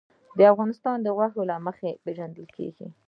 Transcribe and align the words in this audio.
افغانستان 0.53 0.97
د 1.01 1.07
غوښې 1.17 1.43
له 1.49 1.55
مخې 1.65 1.89
پېژندل 2.03 2.47
کېږي. 2.55 2.87